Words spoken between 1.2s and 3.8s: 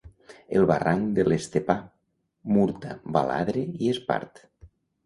l'Estepar: murta, baladre